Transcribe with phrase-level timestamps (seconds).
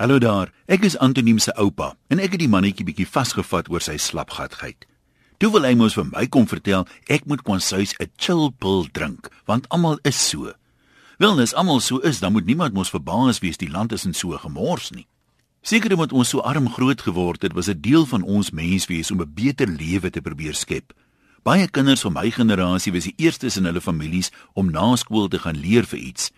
[0.00, 0.48] Hallo daar.
[0.64, 4.86] Ek is Antoniem se oupa en ek het die mannetjie bietjie vasgevat oor sy slapgatheid.
[5.36, 9.28] Toe wil hy mos vir my kom vertel ek moet konsuis 'n chill pill drink,
[9.44, 10.54] want almal is so.
[11.18, 14.14] Wel, as almal so is, dan moet niemand mos verbaas wees die land is in
[14.14, 15.06] so gemors nie.
[15.62, 19.20] Seker omdat ons so arm groot geword het, was dit deel van ons menswees om
[19.20, 20.94] 'n beter lewe te probeer skep.
[21.44, 25.38] Baie kinders van my generasie was die eerstes in hulle families om na skool te
[25.38, 26.30] gaan leer vir iets.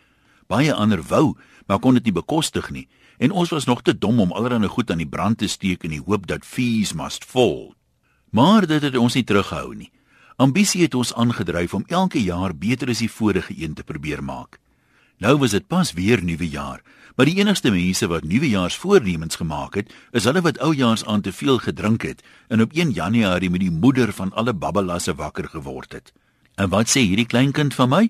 [0.48, 1.36] Baie ander wou,
[1.68, 2.88] maar kon dit nie bekostig nie
[3.22, 5.94] en ons was nog te dom om allerlei goed aan die brand te steek in
[5.94, 7.70] die hoop dat fees must fall.
[8.30, 9.90] Maar dit het ons nie teruggehou nie.
[10.42, 14.58] Ambisie het ons aangedryf om elke jaar beter as die vorige een te probeer maak.
[15.22, 16.80] Nou was dit pas weer nuwe jaar,
[17.14, 21.60] maar die enigste mense wat nuwejaarsvoornemens gemaak het, is hulle wat oujaars aan te veel
[21.62, 26.12] gedrink het en op 1 Januarie met die moeder van alle babbelasse wakker geword het.
[26.56, 28.02] En wat sê hierdie kleinkind van my?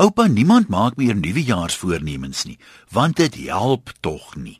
[0.00, 2.56] Oupa, niemand maak meer nuwejaarsvoornemens nie,
[2.88, 4.56] want dit help tog nie.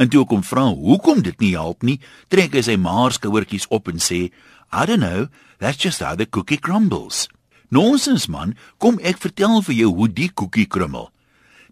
[0.00, 1.98] En toe kom vra hoekom dit nie help nie,
[2.32, 4.32] trek hy sy maarskouertjies op en sê,
[4.72, 7.28] "I don't know, that's just how the cookie crumbles."
[7.68, 11.10] Nonsens man, kom ek vertel vir jou hoe die koekie krummel.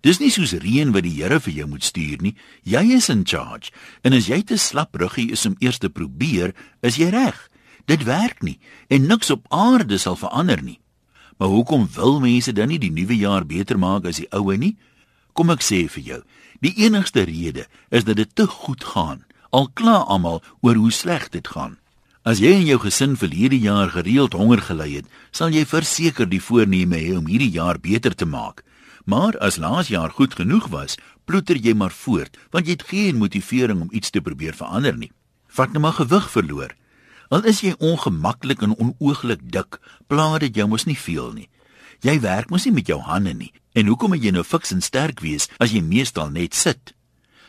[0.03, 2.37] Dis nie soos reën wat die Here vir jou moet stuur nie.
[2.63, 3.71] Jy is in charge.
[4.05, 7.49] En as jy te slap ruggie is om eers te probeer, is jy reg.
[7.87, 10.82] Dit werk nie en niks op aarde sal verander nie.
[11.43, 14.77] Maar hoekom wil mense dan nie die nuwe jaar beter maak as die ou nie?
[15.35, 16.19] Kom ek sê vir jou,
[16.63, 19.25] die enigste rede is dat dit te goed gaan.
[19.51, 21.81] Al kla almal oor hoe sleg dit gaan.
[22.23, 26.39] As jy en jou gesin verlede jaar gereeld honger gely het, sal jy verseker die
[26.39, 28.63] voorneme hê om hierdie jaar beter te maak.
[29.03, 30.95] Maar as laas jaar goed genoeg was,
[31.27, 35.11] ploeter jy maar voort, want jy het geen motivering om iets te probeer verander nie.
[35.51, 36.71] Vat nou maar gewig verloor.
[37.33, 41.49] Al is jy ongemaklik en onooglik dik, pla dit jou mos nie veel nie.
[42.05, 43.53] Jy werk mos nie met jou hande nie.
[43.73, 46.93] En hoekom moet jy nou fiks en sterk wees as jy meestal net sit?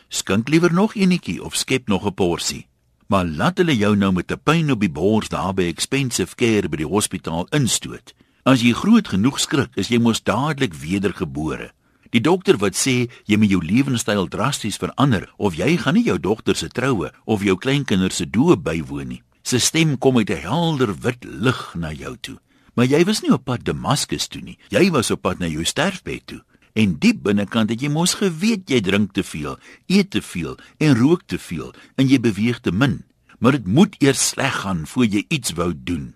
[0.08, 2.66] Skink liewer nog enetjie of skep nog 'n porsie.
[3.08, 6.68] Maar laat hulle jou nou met 'n pyn op die bors daar by expensive care
[6.68, 8.14] by die hospitaal instoot.
[8.44, 11.72] As jy groot genoeg skrik, is jy mos dadelik wedergebore.
[12.10, 16.18] Die dokter wat sê jy moet jou lewenstyl drasties verander of jy gaan nie jou
[16.18, 19.22] dogter se troue of jou kleinkinders se doop bywoon nie.
[19.44, 22.38] Sy stem kom uit 'n helder wit lig na jou toe.
[22.74, 24.58] Maar jy was nie op pad Damaskus toe nie.
[24.68, 26.44] Jy was op pad na jou sterfbed toe.
[26.72, 30.96] En diep binnekant het jy mos geweet jy drink te veel, eet te veel en
[30.96, 33.04] rook te veel en jy beweeg te min.
[33.38, 36.14] Maar dit moet eers sleg gaan voor jy iets wou doen.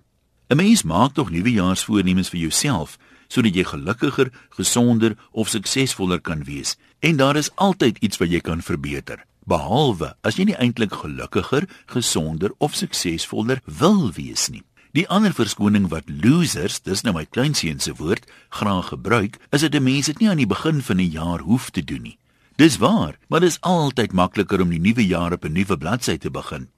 [0.49, 6.77] 'n Mens maak tog nuwejaarsvoornemens vir jouself sodat jy gelukkiger, gesonder of suksesvoller kan wees.
[6.99, 9.28] En daar is altyd iets wat jy kan verbeter.
[9.49, 14.61] Behalwe as jy nie eintlik gelukkiger, gesonder of suksesvoller wil wees nie.
[14.93, 19.75] Die ander verskoning wat losers, dis nou my kleinseun se woord, graag gebruik, is dat
[19.75, 22.19] 'n mens dit nie aan die begin van 'n jaar hoef te doen nie.
[22.57, 26.19] Dis waar, maar dit is altyd makliker om die nuwe jaar op 'n nuwe bladsy
[26.19, 26.69] te begin.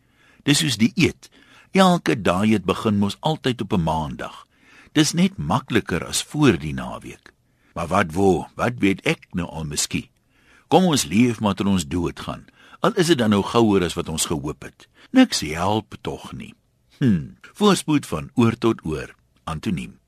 [0.44, 1.30] Dis soos die eet.
[1.72, 4.46] Elke dag het begin mos altyd op 'n maandag.
[4.92, 7.32] Dis net makliker as voor die naweek.
[7.74, 10.08] Maar wat wo, wat weet ek nou al miskien?
[10.68, 12.44] Kom ons leef maar tot ons dood gaan.
[12.80, 14.88] Al is dit dan nou gouer as wat ons gehoop het.
[15.10, 16.54] Niks help tog nie.
[16.98, 17.36] Hm.
[17.52, 19.14] Voorspoed van oor tot oor.
[19.44, 19.99] Antoniem